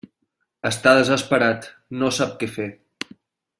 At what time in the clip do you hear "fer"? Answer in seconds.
2.57-2.69